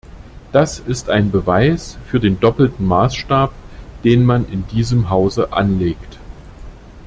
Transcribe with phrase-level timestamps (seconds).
[0.51, 3.53] Das ist ein Beweis für den doppelten Maßstab,
[4.03, 6.17] den man in diesem Hause anlegt.